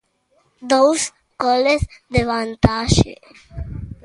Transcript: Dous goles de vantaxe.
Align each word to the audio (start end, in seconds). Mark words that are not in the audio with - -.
Dous 0.71 1.01
goles 1.43 1.83
de 2.13 2.21
vantaxe. 2.31 3.11